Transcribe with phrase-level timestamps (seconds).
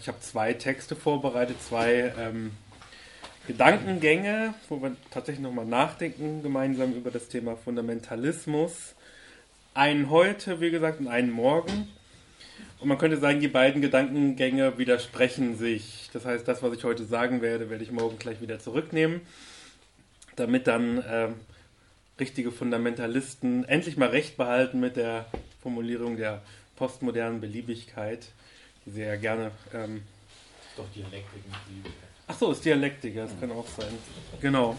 [0.00, 2.52] Ich habe zwei Texte vorbereitet, zwei ähm,
[3.46, 8.94] Gedankengänge, wo wir tatsächlich nochmal nachdenken, gemeinsam über das Thema Fundamentalismus.
[9.74, 11.88] Einen heute, wie gesagt, und einen morgen.
[12.78, 16.10] Und man könnte sagen, die beiden Gedankengänge widersprechen sich.
[16.12, 19.22] Das heißt, das, was ich heute sagen werde, werde ich morgen gleich wieder zurücknehmen,
[20.36, 21.28] damit dann äh,
[22.20, 25.26] richtige Fundamentalisten endlich mal recht behalten mit der
[25.60, 26.42] Formulierung der
[26.76, 28.28] postmodernen Beliebigkeit
[28.96, 29.50] ja gerne.
[29.72, 30.02] Ähm,
[30.76, 31.42] Doch Dialektik.
[32.26, 33.92] Ach so, ist Dialektik, das kann auch sein.
[34.40, 34.76] Genau.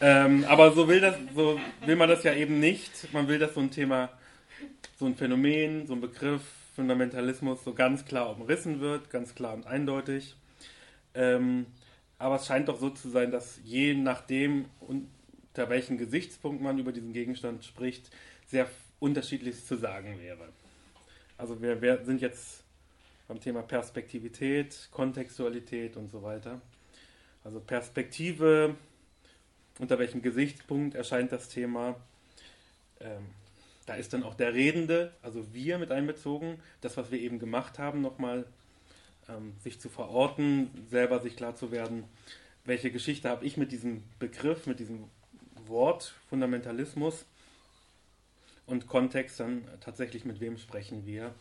[0.00, 3.12] Ähm, aber so will das, so will man das ja eben nicht.
[3.12, 4.10] Man will, dass so ein Thema,
[4.98, 6.42] so ein Phänomen, so ein Begriff,
[6.74, 10.34] Fundamentalismus so ganz klar umrissen wird, ganz klar und eindeutig.
[11.14, 11.66] Ähm,
[12.18, 16.92] aber es scheint doch so zu sein, dass je nachdem, unter welchem Gesichtspunkt man über
[16.92, 18.10] diesen Gegenstand spricht,
[18.46, 18.68] sehr
[18.98, 20.48] unterschiedliches zu sagen wäre.
[21.36, 22.62] Also wir, wir sind jetzt
[23.30, 26.60] beim Thema Perspektivität, Kontextualität und so weiter.
[27.44, 28.74] Also Perspektive,
[29.78, 31.94] unter welchem Gesichtspunkt erscheint das Thema.
[32.98, 33.26] Ähm,
[33.86, 37.78] da ist dann auch der Redende, also wir mit einbezogen, das, was wir eben gemacht
[37.78, 38.46] haben, nochmal
[39.28, 42.02] ähm, sich zu verorten, selber sich klar zu werden,
[42.64, 45.04] welche Geschichte habe ich mit diesem Begriff, mit diesem
[45.66, 47.26] Wort Fundamentalismus
[48.66, 51.32] und Kontext dann tatsächlich mit wem sprechen wir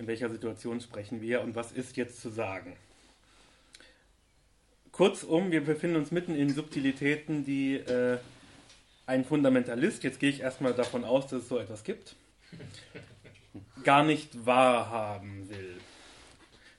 [0.00, 2.74] in welcher Situation sprechen wir und was ist jetzt zu sagen.
[4.92, 8.18] Kurzum, wir befinden uns mitten in Subtilitäten, die äh,
[9.06, 12.16] ein Fundamentalist, jetzt gehe ich erstmal davon aus, dass es so etwas gibt,
[13.84, 15.76] gar nicht wahrhaben will.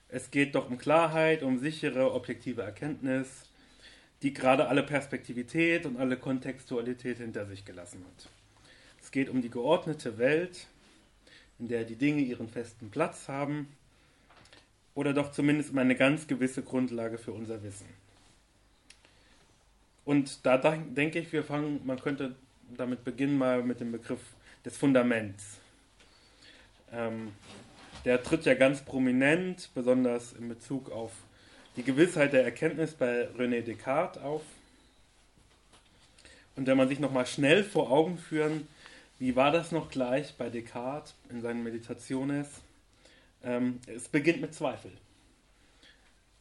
[0.09, 3.43] Es geht doch um Klarheit, um sichere, objektive Erkenntnis,
[4.23, 8.29] die gerade alle Perspektivität und alle Kontextualität hinter sich gelassen hat.
[8.99, 10.67] Es geht um die geordnete Welt,
[11.61, 13.67] in der die Dinge ihren festen Platz haben
[14.95, 17.85] oder doch zumindest eine ganz gewisse Grundlage für unser Wissen.
[20.03, 22.35] Und da denke ich, wir fangen, man könnte
[22.75, 24.21] damit beginnen mal mit dem Begriff
[24.65, 25.59] des Fundaments.
[26.91, 27.31] Ähm,
[28.05, 31.11] der tritt ja ganz prominent, besonders in Bezug auf
[31.75, 34.41] die Gewissheit der Erkenntnis bei René Descartes auf.
[36.55, 38.67] Und wenn man sich nochmal schnell vor Augen führen,
[39.21, 42.43] wie war das noch gleich bei Descartes in seinen Meditationen?
[43.43, 44.91] Ähm, es beginnt mit Zweifel.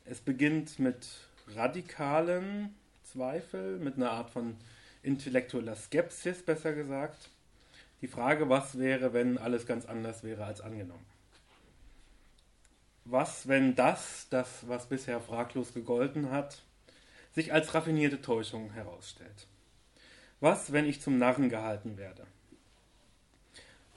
[0.06, 1.06] Es beginnt mit
[1.48, 4.56] radikalen Zweifel, mit einer Art von
[5.02, 7.28] intellektueller Skepsis, besser gesagt.
[8.00, 11.04] Die Frage, was wäre, wenn alles ganz anders wäre als angenommen?
[13.04, 16.62] Was, wenn das, das, was bisher fraglos gegolten hat,
[17.34, 19.48] sich als raffinierte Täuschung herausstellt?
[20.40, 22.26] Was, wenn ich zum Narren gehalten werde?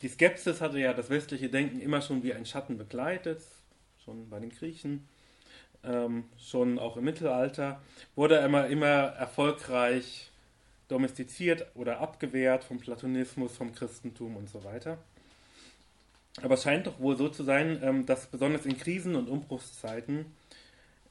[0.03, 3.41] Die Skepsis hatte ja das westliche Denken immer schon wie ein Schatten begleitet,
[4.03, 5.07] schon bei den Griechen,
[5.81, 7.81] ähm, schon auch im Mittelalter,
[8.13, 10.29] wurde immer, immer erfolgreich
[10.89, 14.97] domestiziert oder abgewehrt vom Platonismus, vom Christentum und so weiter.
[16.41, 20.25] Aber es scheint doch wohl so zu sein, ähm, dass besonders in Krisen und Umbruchszeiten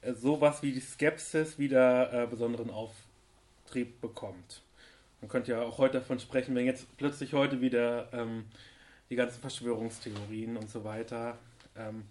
[0.03, 4.61] äh, sowas wie die Skepsis wieder äh, besonderen Auftrieb bekommt.
[5.23, 8.45] Man könnte ja auch heute davon sprechen, wenn jetzt plötzlich heute wieder ähm,
[9.13, 11.37] die ganzen Verschwörungstheorien und so weiter
[11.77, 12.05] ähm,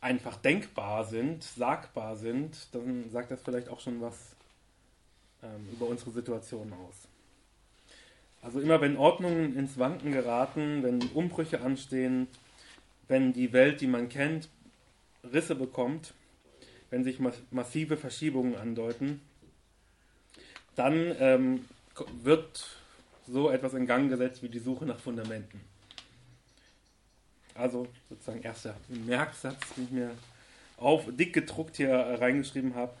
[0.00, 4.34] einfach denkbar sind, sagbar sind, dann sagt das vielleicht auch schon was
[5.44, 7.06] ähm, über unsere Situation aus.
[8.42, 12.26] Also immer wenn Ordnungen ins Wanken geraten, wenn Umbrüche anstehen,
[13.06, 14.48] wenn die Welt, die man kennt,
[15.32, 16.14] Risse bekommt,
[16.90, 17.20] wenn sich
[17.52, 19.20] massive Verschiebungen andeuten,
[20.74, 21.64] dann ähm,
[22.24, 22.76] wird
[23.28, 25.71] so etwas in Gang gesetzt wie die Suche nach Fundamenten.
[27.54, 30.10] Also sozusagen erster Merksatz, den ich mir
[30.76, 32.94] auf dick gedruckt hier reingeschrieben habe.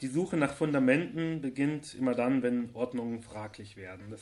[0.00, 4.10] Die Suche nach Fundamenten beginnt immer dann, wenn Ordnungen fraglich werden.
[4.10, 4.20] Das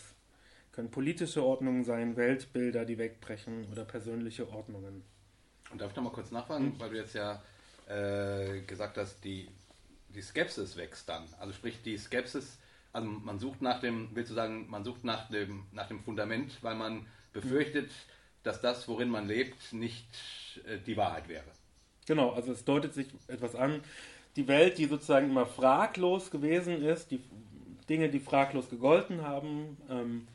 [0.73, 5.03] können politische Ordnungen sein, Weltbilder, die wegbrechen oder persönliche Ordnungen.
[5.71, 6.81] Und darf ich nochmal kurz nachfragen, mhm.
[6.81, 7.43] weil du jetzt ja
[7.89, 9.49] äh, gesagt hast, die,
[10.09, 11.25] die Skepsis wächst dann.
[11.39, 12.59] Also sprich die Skepsis,
[12.93, 16.59] also man sucht nach dem, willst du sagen, man sucht nach dem, nach dem Fundament,
[16.63, 20.07] weil man befürchtet, mhm dass das, worin man lebt, nicht
[20.67, 21.45] äh, die Wahrheit wäre.
[22.07, 23.83] Genau, also es deutet sich etwas an.
[24.37, 27.21] Die Welt, die sozusagen immer fraglos gewesen ist, die
[27.89, 30.29] Dinge, die fraglos gegolten haben, ähm,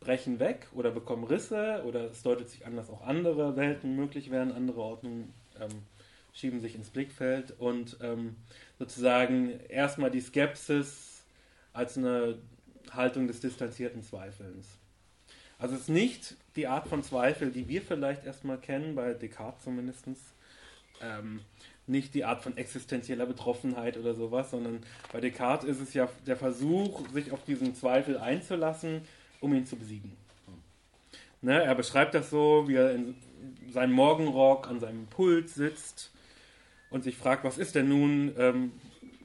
[0.00, 4.30] brechen weg oder bekommen Risse oder es deutet sich an, dass auch andere Welten möglich
[4.30, 5.82] wären, andere Ordnungen ähm,
[6.32, 8.36] schieben sich ins Blickfeld und ähm,
[8.78, 11.24] sozusagen erstmal die Skepsis
[11.72, 12.38] als eine
[12.90, 14.66] Haltung des distanzierten Zweifelns.
[15.58, 19.64] Also es ist nicht die Art von Zweifel, die wir vielleicht erstmal kennen, bei Descartes
[19.64, 20.06] zumindest,
[21.00, 21.40] ähm,
[21.86, 24.80] nicht die Art von existenzieller Betroffenheit oder sowas, sondern
[25.12, 29.02] bei Descartes ist es ja der Versuch, sich auf diesen Zweifel einzulassen,
[29.40, 30.12] um ihn zu besiegen.
[31.40, 33.16] Ne, er beschreibt das so, wie er in
[33.72, 36.12] seinem Morgenrock an seinem Pult sitzt
[36.90, 38.72] und sich fragt, was ist denn nun, ähm,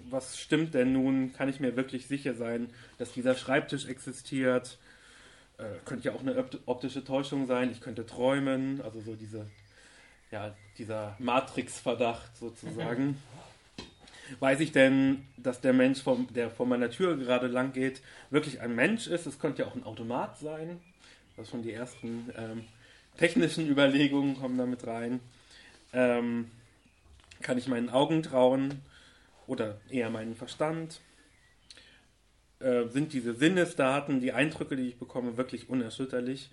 [0.09, 4.79] was stimmt denn nun, kann ich mir wirklich sicher sein, dass dieser Schreibtisch existiert?
[5.57, 9.47] Äh, könnte ja auch eine optische Täuschung sein, ich könnte träumen, also so diese
[10.31, 13.21] ja, dieser Matrix-Verdacht sozusagen.
[14.39, 18.59] Weiß ich denn, dass der Mensch, vom, der vor meiner Tür gerade lang geht, wirklich
[18.59, 19.25] ein Mensch ist?
[19.25, 20.81] Es könnte ja auch ein Automat sein.
[21.37, 22.65] Das schon die ersten ähm,
[23.17, 25.21] technischen Überlegungen kommen damit rein.
[25.93, 26.51] Ähm,
[27.41, 28.81] kann ich meinen Augen trauen
[29.45, 30.99] oder eher meinen Verstand?
[32.59, 36.49] Äh, sind diese Sinnesdaten, die Eindrücke, die ich bekomme, wirklich unerschütterlich?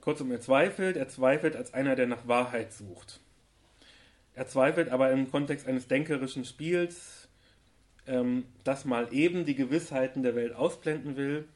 [0.00, 3.20] Kurzum, er zweifelt, er zweifelt als einer, der nach Wahrheit sucht.
[4.34, 7.28] Er zweifelt aber im Kontext eines denkerischen Spiels,
[8.06, 11.46] ähm, das mal eben die Gewissheiten der Welt ausblenden will,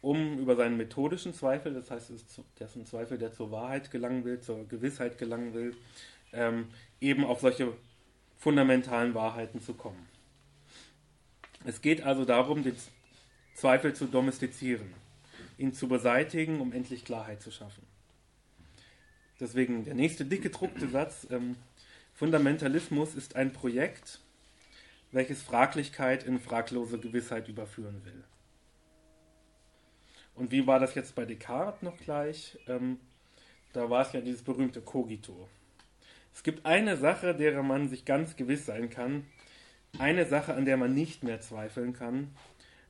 [0.00, 4.24] um über seinen methodischen Zweifel, das heißt, das ist ein Zweifel, der zur Wahrheit gelangen
[4.24, 5.74] will, zur Gewissheit gelangen will,
[6.32, 6.68] ähm,
[7.00, 7.72] eben auf solche
[8.38, 10.09] fundamentalen Wahrheiten zu kommen.
[11.64, 12.76] Es geht also darum, den
[13.54, 14.94] Zweifel zu domestizieren
[15.60, 17.86] ihn zu beseitigen, um endlich Klarheit zu schaffen.
[19.38, 21.26] Deswegen der nächste dicke druckte Satz.
[21.30, 21.56] Ähm,
[22.14, 24.20] Fundamentalismus ist ein Projekt,
[25.12, 28.24] welches Fraglichkeit in fraglose Gewissheit überführen will.
[30.34, 32.58] Und wie war das jetzt bei Descartes noch gleich?
[32.66, 32.98] Ähm,
[33.72, 35.48] da war es ja dieses berühmte Cogito.
[36.34, 39.26] Es gibt eine Sache, derer man sich ganz gewiss sein kann,
[39.98, 42.34] eine Sache, an der man nicht mehr zweifeln kann,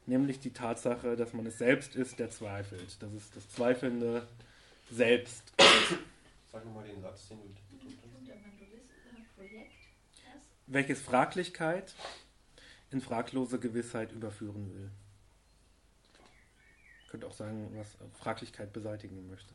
[0.07, 2.97] nämlich die Tatsache, dass man es selbst ist, der zweifelt.
[3.01, 4.27] Das ist das zweifelnde
[4.91, 5.53] Selbst.
[6.53, 7.51] Sag mal den Satz, den du
[10.73, 11.95] welches Fraglichkeit
[12.91, 14.91] in fraglose Gewissheit überführen will.
[17.03, 19.55] Ich könnte auch sagen, was Fraglichkeit beseitigen möchte.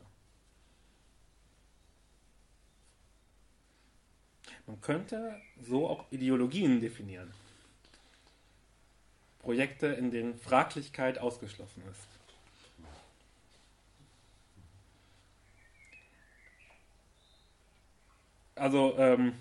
[4.66, 7.32] Man könnte so auch Ideologien definieren.
[9.38, 12.08] Projekte, in denen Fraglichkeit ausgeschlossen ist.
[18.56, 19.34] Also, ähm,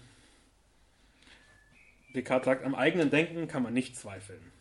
[2.13, 4.51] Descartes sagt, am eigenen Denken kann man nicht zweifeln.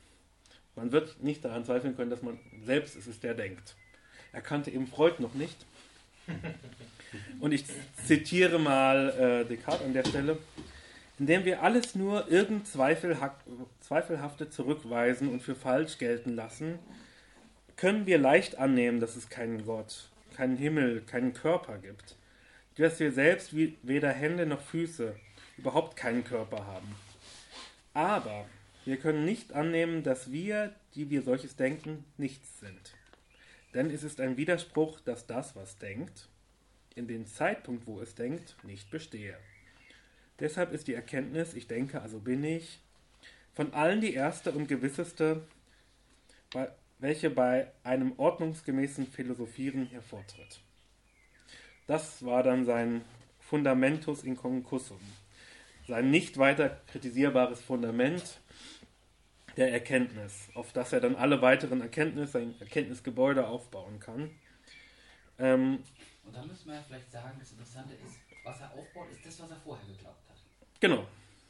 [0.76, 3.76] Man wird nicht daran zweifeln können, dass man selbst ist, der denkt.
[4.32, 5.67] Er kannte eben Freud noch nicht.
[7.40, 7.64] Und ich
[8.06, 10.38] zitiere mal äh, Descartes an der Stelle
[11.19, 16.78] indem wir alles nur irgend Zweifelhafte zurückweisen und für falsch gelten lassen,
[17.76, 22.16] können wir leicht annehmen, dass es keinen Gott, keinen Himmel, keinen Körper gibt,
[22.76, 25.14] dass wir selbst weder Hände noch Füße,
[25.56, 26.94] überhaupt keinen Körper haben.
[27.93, 28.46] Aber
[28.84, 32.94] wir können nicht annehmen, dass wir, die wir solches denken, nichts sind.
[33.72, 36.28] Denn es ist ein Widerspruch, dass das, was denkt,
[36.94, 39.37] in dem Zeitpunkt, wo es denkt, nicht bestehe.
[40.41, 42.81] Deshalb ist die Erkenntnis, ich denke, also bin ich,
[43.52, 45.46] von allen die erste und gewisseste,
[46.99, 50.61] welche bei einem ordnungsgemäßen Philosophieren hervortritt.
[51.87, 53.02] Das war dann sein
[53.41, 55.00] Fundamentus inconcussum,
[55.87, 58.41] sein nicht weiter kritisierbares Fundament
[59.56, 64.31] der Erkenntnis, auf das er dann alle weiteren Erkenntnisse, sein Erkenntnisgebäude aufbauen kann.
[65.39, 65.81] Ähm,
[66.26, 69.40] und da müssen wir ja vielleicht sagen, das Interessante ist, was er aufbaut, ist das,
[69.40, 70.36] was er vorher geglaubt hat.
[70.81, 71.06] Genau.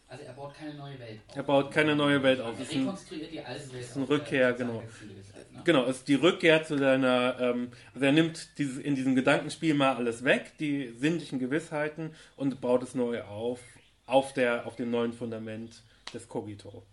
[0.07, 1.37] Also er baut keine neue Welt auf.
[1.37, 2.59] Er baut keine neue Welt auf.
[2.59, 3.83] Er rekonstruiert die alte Welt.
[3.83, 4.81] Das ist eine Rückkehr, genau.
[4.81, 5.63] Ist, ne?
[5.65, 9.97] Genau, ist die Rückkehr zu seiner, ähm, also er nimmt dieses, in diesem Gedankenspiel mal
[9.97, 13.61] alles weg, die sinnlichen Gewissheiten und baut es neu auf,
[14.07, 16.85] auf, der, auf dem neuen Fundament des Cogito.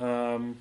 [0.00, 0.56] Ähm,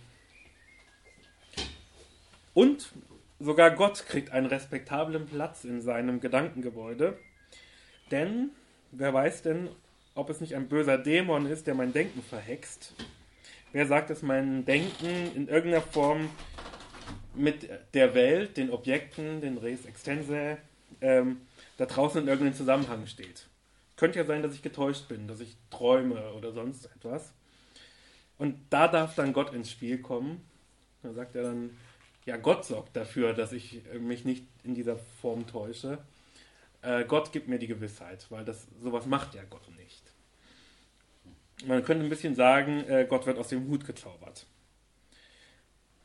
[2.53, 2.91] und
[3.39, 7.17] sogar Gott kriegt einen respektablen Platz in seinem Gedankengebäude,
[8.11, 8.51] denn
[8.91, 9.69] wer weiß denn,
[10.13, 12.93] ob es nicht ein böser Dämon ist, der mein Denken verhext.
[13.73, 16.29] Wer sagt, dass mein Denken in irgendeiner Form
[17.33, 20.57] mit der Welt, den Objekten, den Res Extensae,
[21.01, 21.41] ähm,
[21.77, 23.47] da draußen in irgendeinem Zusammenhang steht.
[23.97, 27.33] Könnte ja sein, dass ich getäuscht bin, dass ich träume oder sonst etwas.
[28.37, 30.41] Und da darf dann Gott ins Spiel kommen.
[31.03, 31.71] Da sagt er dann,
[32.25, 35.99] ja, Gott sorgt dafür, dass ich mich nicht in dieser Form täusche.
[36.81, 40.03] Äh, Gott gibt mir die Gewissheit, weil das sowas macht ja Gott nicht.
[41.65, 44.45] Man könnte ein bisschen sagen, äh, Gott wird aus dem Hut gezaubert.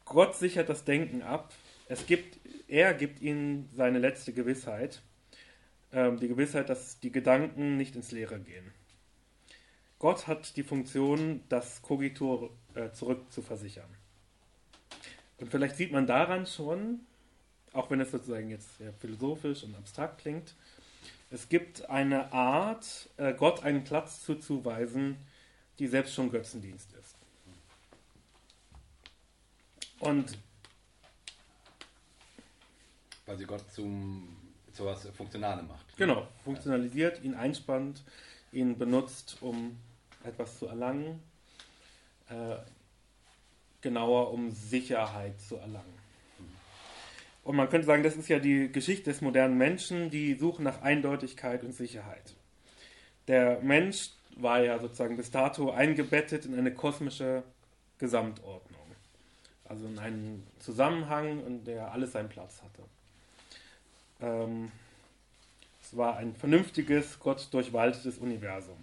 [0.05, 1.53] Gott sichert das Denken ab.
[1.89, 5.03] Es gibt, er gibt ihnen seine letzte Gewissheit.
[5.93, 8.73] ähm, die Gewissheit, dass die Gedanken nicht ins Leere gehen.
[9.99, 14.00] Gott hat die Funktion, das Kogitur äh, zurückzuversichern.
[15.41, 17.01] Und vielleicht sieht man daran schon,
[17.73, 20.55] auch wenn es sozusagen jetzt sehr philosophisch und abstrakt klingt,
[21.31, 25.17] es gibt eine Art, äh, Gott einen Platz zuzuweisen,
[25.79, 27.17] die selbst schon Götzendienst ist.
[30.01, 30.37] Und
[33.27, 34.37] weil sie Gott zum
[34.73, 35.97] zu was Funktionalem macht.
[35.97, 38.03] Genau, funktionalisiert, ihn einspannt,
[38.53, 39.77] ihn benutzt, um
[40.25, 41.23] etwas zu erlangen,
[42.29, 42.57] äh,
[43.83, 46.01] genauer um Sicherheit zu erlangen.
[47.43, 50.83] Und man könnte sagen, das ist ja die Geschichte des modernen Menschen, die suchen nach
[50.83, 52.35] Eindeutigkeit und Sicherheit.
[53.29, 57.43] Der Mensch war ja sozusagen bis dato eingebettet in eine kosmische
[57.99, 58.81] Gesamtordnung.
[59.65, 62.83] Also in einen Zusammenhang, in der alles seinen Platz hatte.
[64.21, 64.71] Ähm,
[65.83, 68.77] es war ein vernünftiges, Gott durchwaltetes Universum.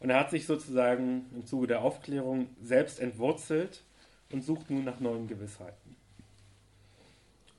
[0.00, 3.82] Und er hat sich sozusagen im Zuge der Aufklärung selbst entwurzelt
[4.32, 5.96] und sucht nun nach neuen Gewissheiten.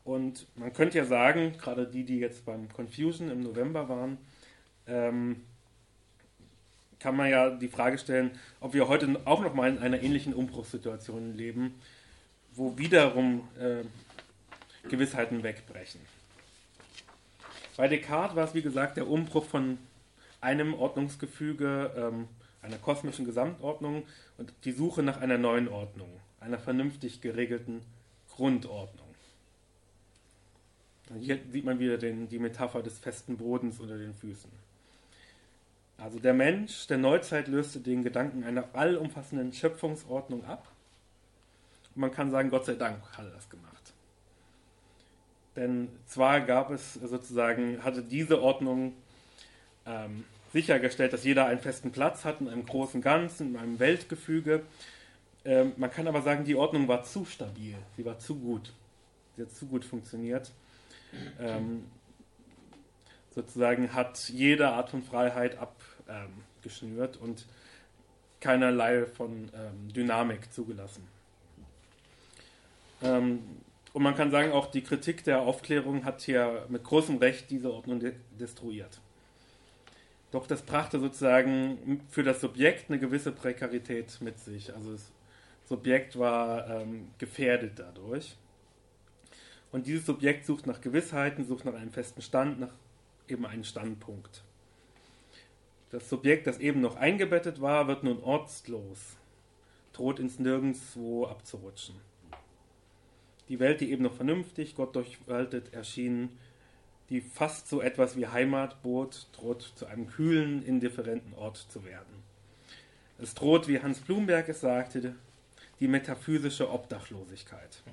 [0.03, 4.17] Und man könnte ja sagen, gerade die, die jetzt beim Confusion im November waren,
[4.85, 5.43] ähm,
[6.99, 10.33] kann man ja die Frage stellen, ob wir heute auch noch mal in einer ähnlichen
[10.33, 11.75] Umbruchssituation leben,
[12.53, 13.83] wo wiederum äh,
[14.89, 16.01] Gewissheiten wegbrechen.
[17.75, 19.77] Bei Descartes war es, wie gesagt, der Umbruch von
[20.41, 22.27] einem Ordnungsgefüge, ähm,
[22.61, 24.03] einer kosmischen Gesamtordnung
[24.37, 26.09] und die Suche nach einer neuen Ordnung,
[26.43, 27.81] einer vernünftig geregelten
[28.29, 29.07] Grundordnung.
[31.19, 34.49] Hier sieht man wieder den, die Metapher des festen Bodens unter den Füßen.
[35.97, 40.67] Also der Mensch der Neuzeit löste den Gedanken einer allumfassenden Schöpfungsordnung ab.
[41.95, 43.93] Und man kann sagen, Gott sei Dank hat er das gemacht.
[45.55, 48.93] Denn zwar gab es sozusagen, hatte diese Ordnung
[49.85, 54.63] ähm, sichergestellt, dass jeder einen festen Platz hat in einem großen Ganzen, in einem Weltgefüge.
[55.45, 58.73] Ähm, man kann aber sagen, die Ordnung war zu stabil, sie war zu gut.
[59.35, 60.51] Sie hat zu gut funktioniert.
[61.39, 61.85] Ähm,
[63.31, 67.45] sozusagen hat jede Art von Freiheit abgeschnürt und
[68.39, 71.07] keinerlei von ähm, Dynamik zugelassen.
[73.01, 73.39] Ähm,
[73.93, 77.71] und man kann sagen, auch die Kritik der Aufklärung hat hier mit großem Recht diese
[77.71, 78.99] Ordnung de destruiert.
[80.31, 84.73] Doch das brachte sozusagen für das Subjekt eine gewisse Prekarität mit sich.
[84.73, 85.11] Also das
[85.73, 88.35] Subjekt war ähm, gefährdet dadurch.
[89.71, 92.75] Und dieses Subjekt sucht nach Gewissheiten, sucht nach einem festen Stand, nach
[93.27, 94.43] eben einem Standpunkt.
[95.89, 99.17] Das Subjekt, das eben noch eingebettet war, wird nun ortslos,
[99.93, 101.95] droht ins Nirgendwo abzurutschen.
[103.49, 106.37] Die Welt, die eben noch vernünftig, Gott durchwaltet erschien,
[107.09, 112.21] die fast so etwas wie Heimat bot, droht zu einem kühlen, indifferenten Ort zu werden.
[113.17, 115.15] Es droht, wie Hans Blumberg es sagte,
[115.83, 117.83] die metaphysische Obdachlosigkeit.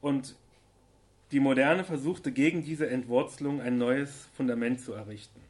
[0.00, 0.34] Und
[1.32, 5.42] die Moderne versuchte gegen diese Entwurzelung ein neues Fundament zu errichten.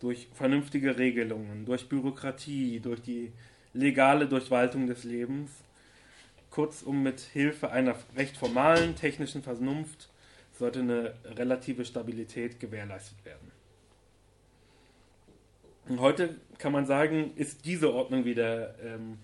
[0.00, 3.30] Durch vernünftige Regelungen, durch Bürokratie, durch die
[3.72, 5.52] legale Durchwaltung des Lebens
[6.50, 10.10] Kurzum, mit Hilfe einer recht formalen technischen Vernunft
[10.50, 13.49] sollte eine relative Stabilität gewährleistet werden.
[15.90, 19.18] Und heute kann man sagen, ist diese Ordnung wieder ähm,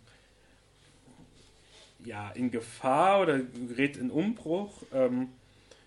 [2.05, 4.83] ja, in Gefahr oder gerät in Umbruch.
[4.93, 5.29] Ähm,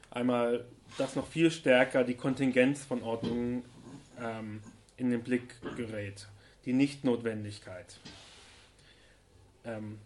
[0.09, 0.63] einmal,
[0.97, 3.65] dass noch viel stärker die Kontingenz von Ordnungen
[4.21, 4.61] ähm,
[4.95, 6.29] in den Blick gerät,
[6.63, 7.99] die Nichtnotwendigkeit.
[9.65, 9.97] Ähm,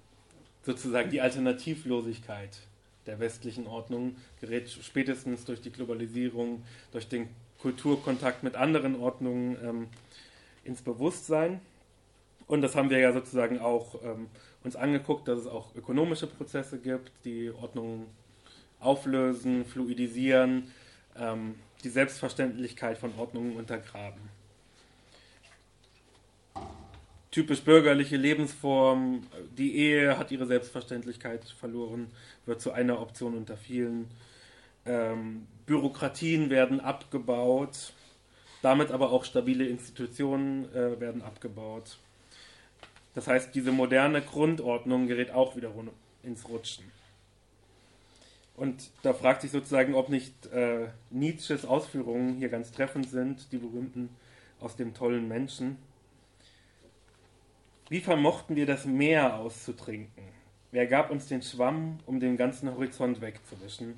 [0.63, 2.57] sozusagen die Alternativlosigkeit
[3.05, 9.87] der westlichen Ordnung gerät spätestens durch die Globalisierung, durch den Kulturkontakt mit anderen Ordnungen ähm,
[10.63, 11.61] ins Bewusstsein.
[12.47, 14.27] Und das haben wir ja sozusagen auch ähm,
[14.63, 18.07] uns angeguckt, dass es auch ökonomische Prozesse gibt, die Ordnungen
[18.79, 20.71] auflösen, fluidisieren,
[21.17, 24.29] ähm, die Selbstverständlichkeit von Ordnungen untergraben
[27.33, 29.25] typisch bürgerliche Lebensform.
[29.57, 32.07] Die Ehe hat ihre Selbstverständlichkeit verloren,
[32.45, 34.07] wird zu einer Option unter vielen.
[34.85, 37.93] Ähm, Bürokratien werden abgebaut,
[38.63, 41.97] damit aber auch stabile Institutionen äh, werden abgebaut.
[43.13, 45.71] Das heißt, diese moderne Grundordnung gerät auch wieder
[46.23, 46.85] ins Rutschen.
[48.55, 53.57] Und da fragt sich sozusagen, ob nicht äh, Nietzsches Ausführungen hier ganz treffend sind, die
[53.57, 54.09] berühmten
[54.61, 55.77] aus dem tollen Menschen.
[57.89, 60.23] Wie vermochten wir das Meer auszutrinken?
[60.71, 63.95] Wer gab uns den Schwamm, um den ganzen Horizont wegzuwischen?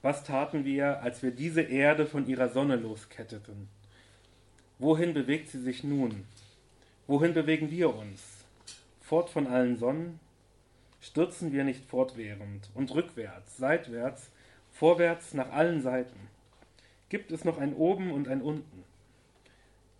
[0.00, 3.68] Was taten wir, als wir diese Erde von ihrer Sonne losketteten?
[4.80, 6.24] Wohin bewegt sie sich nun?
[7.06, 8.22] Wohin bewegen wir uns?
[9.02, 10.18] Fort von allen Sonnen?
[11.02, 14.30] Stürzen wir nicht fortwährend und rückwärts, seitwärts,
[14.72, 16.18] vorwärts nach allen Seiten?
[17.10, 18.84] Gibt es noch ein Oben und ein Unten?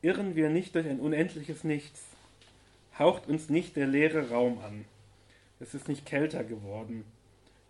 [0.01, 2.07] Irren wir nicht durch ein unendliches Nichts?
[2.99, 4.87] Haucht uns nicht der leere Raum an?
[5.59, 7.05] Es ist nicht kälter geworden,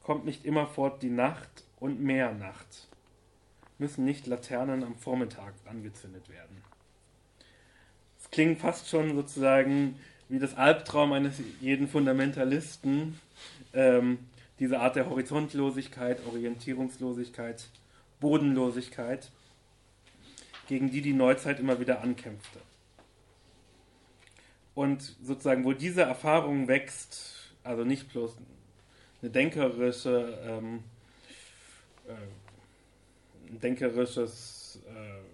[0.04, 2.86] kommt nicht immerfort die Nacht und mehr Nacht?
[3.78, 6.62] Müssen nicht Laternen am Vormittag angezündet werden?
[8.30, 9.96] Klingt fast schon sozusagen
[10.28, 13.18] wie das Albtraum eines jeden Fundamentalisten,
[13.74, 14.18] ähm,
[14.60, 17.68] diese Art der Horizontlosigkeit, Orientierungslosigkeit,
[18.20, 19.30] Bodenlosigkeit,
[20.68, 22.60] gegen die die Neuzeit immer wieder ankämpfte.
[24.74, 28.36] Und sozusagen, wo diese Erfahrung wächst, also nicht bloß
[29.20, 30.84] eine denkerische, ähm,
[32.06, 35.29] äh, ein denkerisches äh,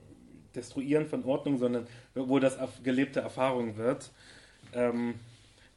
[0.56, 4.10] Destruieren von Ordnung, sondern wo das gelebte Erfahrung wird,
[4.72, 5.14] ähm,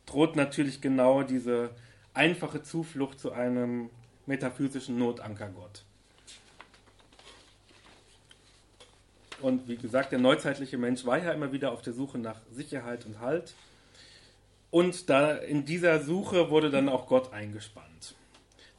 [0.05, 1.69] droht natürlich genau diese
[2.13, 3.89] einfache Zuflucht zu einem
[4.25, 5.83] metaphysischen Notankergott.
[9.41, 13.05] Und wie gesagt, der neuzeitliche Mensch war ja immer wieder auf der Suche nach Sicherheit
[13.05, 13.53] und Halt.
[14.71, 18.15] Und da in dieser Suche wurde dann auch Gott eingespannt.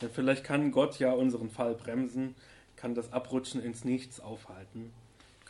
[0.00, 2.34] Denn vielleicht kann Gott ja unseren Fall bremsen,
[2.76, 4.92] kann das Abrutschen ins Nichts aufhalten,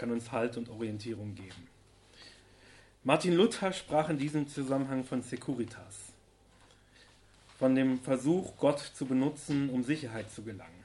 [0.01, 1.69] kann uns Halt und Orientierung geben.
[3.05, 6.13] Martin Luther sprach in diesem Zusammenhang von Securitas,
[7.59, 10.85] von dem Versuch, Gott zu benutzen, um Sicherheit zu gelangen.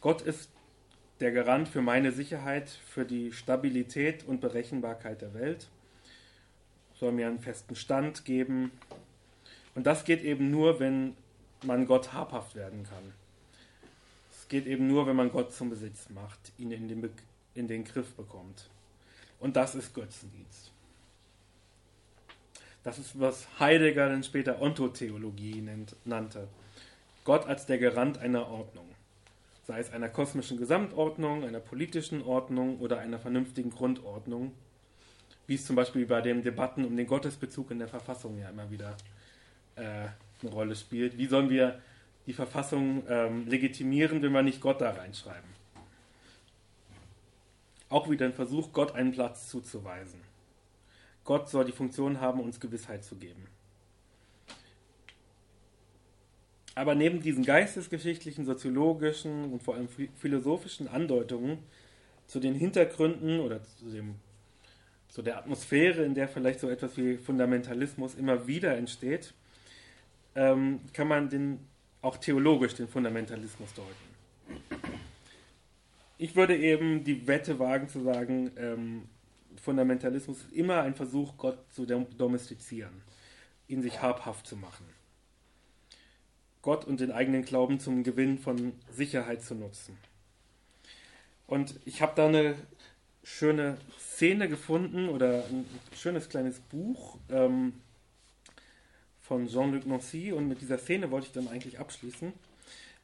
[0.00, 0.50] Gott ist
[1.20, 5.68] der Garant für meine Sicherheit, für die Stabilität und Berechenbarkeit der Welt
[7.00, 8.70] soll mir einen festen Stand geben.
[9.74, 11.16] Und das geht eben nur, wenn
[11.64, 13.14] man Gott habhaft werden kann.
[14.30, 17.10] Es geht eben nur, wenn man Gott zum Besitz macht, ihn in den, Be
[17.60, 18.68] in den Griff bekommt.
[19.38, 20.72] Und das ist Götzendienst.
[22.82, 26.48] Das ist, was Heidegger dann später Ontotheologie nennt, nannte.
[27.24, 28.88] Gott als der Garant einer Ordnung.
[29.66, 34.52] Sei es einer kosmischen Gesamtordnung, einer politischen Ordnung oder einer vernünftigen Grundordnung
[35.50, 38.70] wie es zum Beispiel bei den Debatten um den Gottesbezug in der Verfassung ja immer
[38.70, 38.96] wieder
[39.74, 39.82] äh,
[40.42, 41.18] eine Rolle spielt.
[41.18, 41.80] Wie sollen wir
[42.26, 45.50] die Verfassung ähm, legitimieren, wenn wir nicht Gott da reinschreiben?
[47.90, 50.20] Auch wieder ein Versuch, Gott einen Platz zuzuweisen.
[51.24, 53.46] Gott soll die Funktion haben, uns Gewissheit zu geben.
[56.74, 61.58] Aber neben diesen geistesgeschichtlichen, soziologischen und vor allem philosophischen Andeutungen
[62.26, 64.14] zu den Hintergründen oder zu dem
[65.08, 69.34] so der Atmosphäre, in der vielleicht so etwas wie Fundamentalismus immer wieder entsteht,
[70.36, 71.58] ähm, kann man den,
[72.00, 74.09] auch theologisch den Fundamentalismus deuten.
[76.22, 79.08] Ich würde eben die Wette wagen zu sagen, ähm,
[79.56, 82.92] Fundamentalismus ist immer ein Versuch, Gott zu domestizieren,
[83.68, 84.84] ihn sich habhaft zu machen.
[86.60, 89.96] Gott und den eigenen Glauben zum Gewinn von Sicherheit zu nutzen.
[91.46, 92.54] Und ich habe da eine
[93.22, 95.64] schöne Szene gefunden oder ein
[95.96, 97.72] schönes kleines Buch ähm,
[99.22, 102.34] von Jean-Luc Nancy und mit dieser Szene wollte ich dann eigentlich abschließen.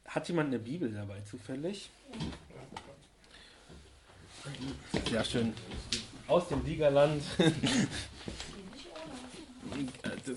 [0.04, 1.88] Hat jemand eine Bibel dabei zufällig?
[2.12, 2.45] Ja,
[5.24, 5.52] schön.
[6.28, 7.22] Aus dem Ligaland.
[10.26, 10.36] das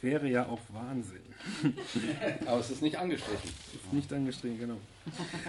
[0.00, 1.22] wäre ja auch Wahnsinn.
[2.46, 3.50] Aber es ist nicht angestrichen.
[3.68, 4.76] Es ist nicht angestrichen, genau.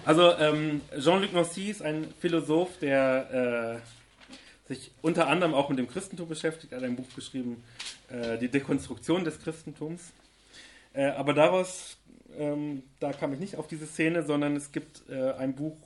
[0.06, 5.88] Also ähm, Jean-Luc Nancy ist ein Philosoph, der äh, sich unter anderem auch mit dem
[5.88, 6.74] Christentum beschäftigt.
[6.74, 7.64] Er hat ein Buch geschrieben,
[8.10, 10.12] äh, Die Dekonstruktion des Christentums.
[10.94, 11.98] Äh, aber daraus,
[12.38, 15.78] ähm, da kam ich nicht auf diese Szene, sondern es gibt äh, ein Buch,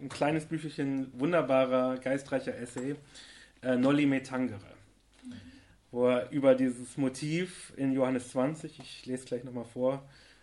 [0.00, 2.96] ein kleines Büchelchen, wunderbarer, geistreicher Essay,
[3.62, 4.78] äh, Nolli me tangere
[5.90, 10.02] wo er über dieses Motiv in Johannes 20, ich lese gleich nochmal vor,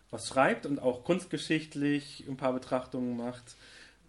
[0.09, 3.55] was schreibt und auch kunstgeschichtlich ein paar Betrachtungen macht,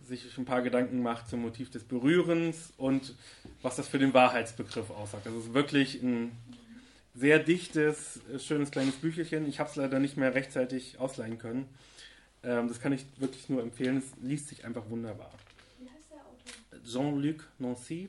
[0.07, 3.15] sich ein paar Gedanken macht zum Motiv des Berührens und
[3.63, 5.27] was das für den Wahrheitsbegriff aussagt.
[5.27, 6.33] Das ist wirklich ein
[7.15, 9.49] sehr dichtes, schönes kleines Büchelchen.
[9.49, 11.67] Ich habe es leider nicht mehr rechtzeitig ausleihen können.
[12.47, 13.97] Ähm, das kann ich wirklich nur empfehlen.
[13.97, 15.33] Es liest sich einfach wunderbar.
[15.81, 16.85] Wie heißt der Autor?
[16.85, 18.09] Jean-Luc Nancy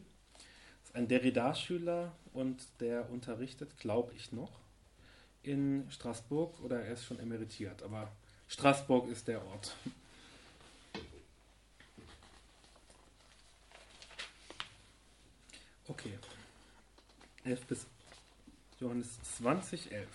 [0.83, 4.59] ist ein Derrida-Schüler und der unterrichtet, glaube ich noch,
[5.41, 8.11] in Straßburg oder er ist schon emeritiert, aber
[8.47, 9.75] Straßburg ist der Ort.
[15.87, 16.19] Okay.
[17.43, 17.85] 11 bis
[18.79, 20.07] Johannes 20, 11.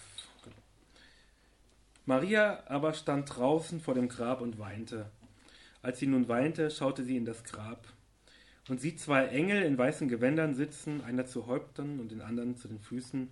[2.04, 5.10] Maria aber stand draußen vor dem Grab und weinte.
[5.82, 7.86] Als sie nun weinte, schaute sie in das Grab
[8.68, 12.68] und sieht zwei Engel in weißen Gewändern sitzen, einer zu Häuptern und den anderen zu
[12.68, 13.30] den Füßen,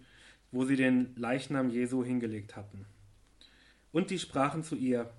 [0.53, 2.87] wo sie den Leichnam Jesu hingelegt hatten.
[3.93, 5.11] Und die sprachen zu ihr,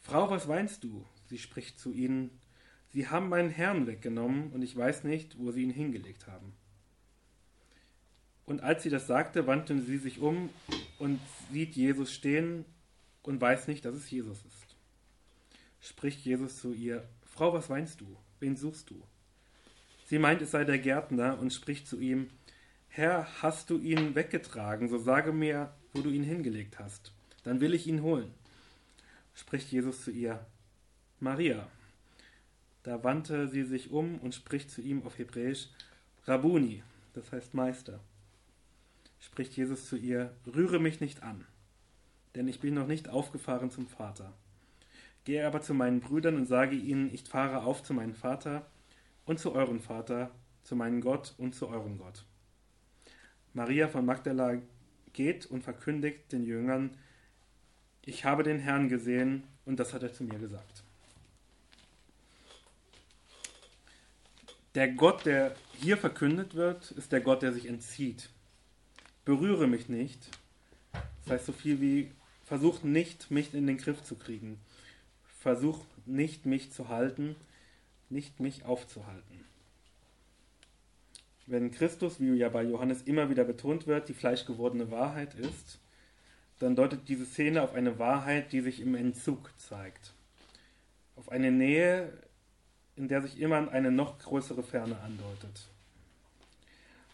[0.00, 1.06] Frau, was weinst du?
[1.26, 2.30] Sie spricht zu ihnen,
[2.94, 6.52] Sie haben meinen Herrn weggenommen und ich weiß nicht, wo sie ihn hingelegt haben.
[8.46, 10.50] Und als sie das sagte, wandte sie sich um
[10.98, 12.64] und sieht Jesus stehen
[13.22, 14.76] und weiß nicht, dass es Jesus ist.
[15.80, 18.16] Spricht Jesus zu ihr, Frau, was weinst du?
[18.40, 19.02] Wen suchst du?
[20.06, 22.28] Sie meint, es sei der Gärtner und spricht zu ihm,
[22.88, 27.72] Herr, hast du ihn weggetragen, so sage mir, wo du ihn hingelegt hast, dann will
[27.72, 28.34] ich ihn holen.
[29.34, 30.44] Spricht Jesus zu ihr,
[31.18, 31.66] Maria.
[32.82, 35.68] Da wandte sie sich um und spricht zu ihm auf Hebräisch,
[36.26, 36.82] Rabuni,
[37.14, 38.00] das heißt Meister.
[39.22, 41.46] Spricht Jesus zu ihr, rühre mich nicht an,
[42.34, 44.32] denn ich bin noch nicht aufgefahren zum Vater.
[45.24, 48.66] Gehe aber zu meinen Brüdern und sage ihnen, ich fahre auf zu meinem Vater
[49.24, 50.32] und zu eurem Vater,
[50.64, 52.24] zu meinem Gott und zu eurem Gott.
[53.54, 54.60] Maria von Magdala
[55.12, 56.96] geht und verkündigt den Jüngern,
[58.04, 60.82] ich habe den Herrn gesehen und das hat er zu mir gesagt.
[64.74, 68.28] Der Gott, der hier verkündet wird, ist der Gott, der sich entzieht.
[69.24, 70.18] Berühre mich nicht.
[70.92, 72.10] Das heißt so viel wie,
[72.44, 74.58] versuch nicht, mich in den Griff zu kriegen.
[75.40, 77.36] Versuch nicht, mich zu halten,
[78.10, 79.44] nicht mich aufzuhalten.
[81.46, 85.78] Wenn Christus, wie ja bei Johannes immer wieder betont wird, die fleischgewordene Wahrheit ist,
[86.58, 90.14] dann deutet diese Szene auf eine Wahrheit, die sich im Entzug zeigt.
[91.16, 92.12] Auf eine Nähe,
[92.94, 95.68] in der sich immer eine noch größere Ferne andeutet.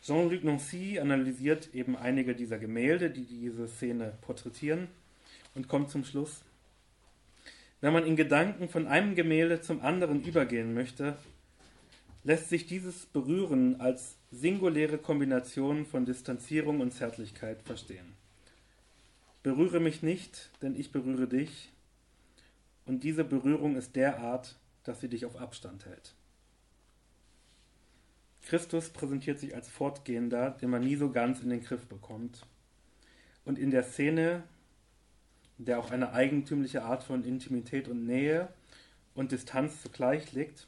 [0.02, 4.88] Jean-Luc Nancy analysiert eben einige dieser Gemälde, die diese Szene porträtieren
[5.54, 6.42] und kommt zum Schluss,
[7.80, 11.16] wenn man in Gedanken von einem Gemälde zum anderen übergehen möchte,
[12.24, 18.14] lässt sich dieses Berühren als singuläre Kombination von Distanzierung und Zärtlichkeit verstehen.
[19.44, 21.70] Berühre mich nicht, denn ich berühre dich,
[22.84, 26.14] und diese Berührung ist derart, dass sie dich auf Abstand hält.
[28.48, 32.46] Christus präsentiert sich als Fortgehender, den man nie so ganz in den Griff bekommt.
[33.44, 34.42] Und in der Szene,
[35.58, 38.48] der auch eine eigentümliche Art von Intimität und Nähe
[39.14, 40.66] und Distanz zugleich liegt,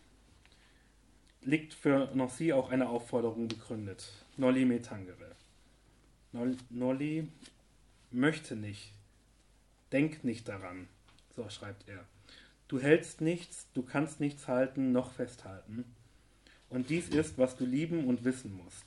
[1.41, 4.13] liegt für Nancy auch eine Aufforderung begründet.
[4.37, 5.35] Nolli me tangere.
[6.69, 7.29] Nolli
[8.11, 8.93] möchte nicht,
[9.91, 10.87] denk nicht daran,
[11.35, 12.05] so schreibt er.
[12.69, 15.87] Du hältst nichts, du kannst nichts halten noch festhalten.
[16.71, 18.85] Und dies ist, was du lieben und wissen musst.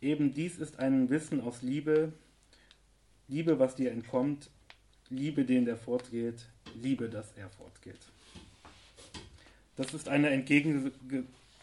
[0.00, 2.12] Eben dies ist ein Wissen aus Liebe,
[3.26, 4.48] Liebe, was dir entkommt,
[5.10, 7.98] Liebe, den der fortgeht, Liebe, dass er fortgeht.
[9.76, 10.92] Das ist eine, Entgegen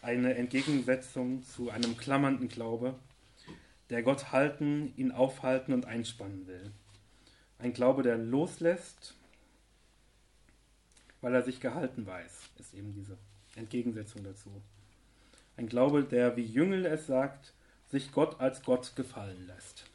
[0.02, 2.94] eine Entgegensetzung zu einem klammernden Glaube,
[3.90, 6.70] der Gott halten, ihn aufhalten und einspannen will.
[7.58, 9.16] Ein Glaube, der loslässt
[11.20, 13.18] weil er sich gehalten weiß, ist eben diese
[13.56, 14.50] Entgegensetzung dazu.
[15.56, 17.54] Ein Glaube, der, wie Jüngel es sagt,
[17.86, 19.86] sich Gott als Gott gefallen lässt.